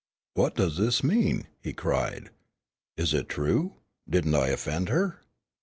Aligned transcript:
"What 0.33 0.55
does 0.55 0.77
this 0.77 1.03
mean," 1.03 1.45
he 1.61 1.73
cried. 1.73 2.31
"Is 2.97 3.13
it 3.13 3.29
true, 3.29 3.75
didn't 4.09 4.33
I 4.33 4.47
offend 4.47 4.89
her?" 4.89 5.21